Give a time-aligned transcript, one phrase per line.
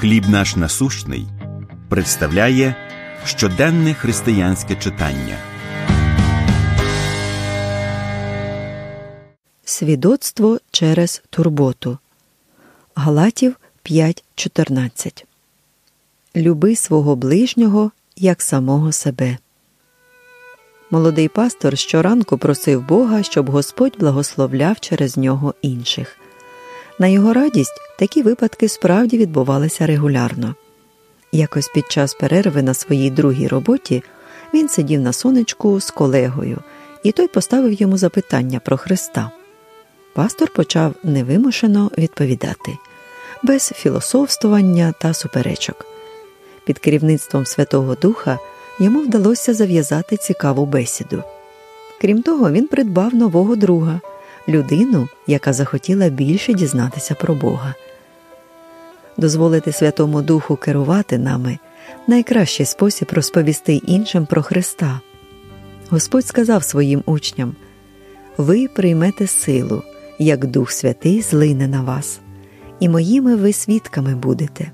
[0.00, 1.26] Хліб наш насущний
[1.88, 2.74] представляє
[3.24, 5.36] щоденне християнське читання.
[9.64, 11.98] Свідоцтво через турботу.
[12.94, 15.24] Галатів 5.14
[16.36, 19.38] Люби свого ближнього як самого себе.
[20.90, 26.16] Молодий пастор щоранку просив Бога, щоб Господь благословляв через нього інших.
[27.00, 30.54] На його радість такі випадки справді відбувалися регулярно.
[31.32, 34.02] Якось під час перерви на своїй другій роботі
[34.54, 36.58] він сидів на сонечку з колегою,
[37.02, 39.30] і той поставив йому запитання про Христа.
[40.14, 42.76] Пастор почав невимушено відповідати,
[43.42, 45.86] без філософствування та суперечок.
[46.64, 48.38] Під керівництвом Святого Духа
[48.80, 51.22] йому вдалося зав'язати цікаву бесіду.
[52.00, 54.00] Крім того, він придбав нового друга,
[54.48, 57.74] людину, яка захотіла більше дізнатися про Бога.
[59.16, 61.58] Дозволити Святому Духу керувати нами
[62.06, 65.00] найкращий спосіб розповісти іншим про Христа.
[65.90, 67.56] Господь сказав своїм учням:
[68.36, 69.82] Ви приймете силу,
[70.18, 72.20] як Дух Святий злине на вас,
[72.80, 74.70] і моїми ви свідками будете.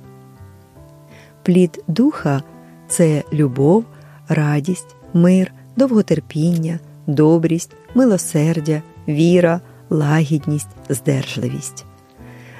[1.42, 2.42] Плід Духа
[2.88, 3.84] це любов,
[4.28, 9.60] радість, мир, довготерпіння, добрість, милосердя, віра,
[9.90, 11.84] лагідність, здержливість.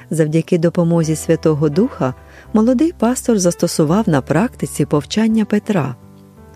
[0.09, 2.13] Завдяки допомозі Святого Духа
[2.53, 5.95] молодий пастор застосував на практиці повчання Петра.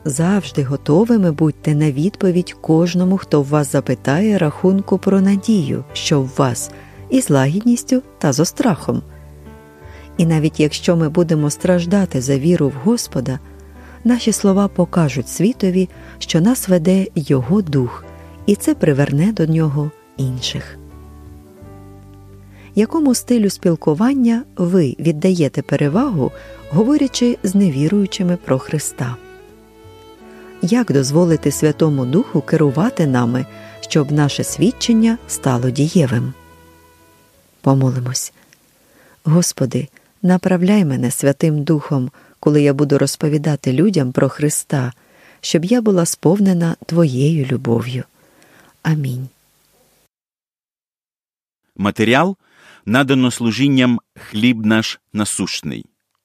[0.06, 6.32] Завжди готовими будьте на відповідь кожному, хто в вас запитає рахунку про надію, що в
[6.38, 6.72] вас,
[7.10, 9.02] із лагідністю та з острахом.
[10.18, 13.40] І навіть якщо ми будемо страждати за віру в Господа,
[14.04, 18.06] наші слова покажуть світові, що нас веде Його дух,
[18.50, 20.78] і це приверне до нього інших.
[22.76, 26.32] Якому стилю спілкування ви віддаєте перевагу,
[26.70, 29.16] говорячи з невіруючими про Христа?
[30.62, 33.46] Як дозволити Святому Духу керувати нами,
[33.80, 36.34] щоб наше свідчення стало дієвим?
[37.62, 38.34] Помолимось.
[39.24, 39.88] Господи,
[40.22, 44.94] направляй мене Святим Духом, коли я буду розповідати людям про Христа,
[45.42, 48.04] щоб я була сповнена Твоєю любов'ю.
[48.84, 49.30] Амінь.
[51.76, 52.38] Матеріал
[52.86, 55.86] надано служінням хліб наш насущний.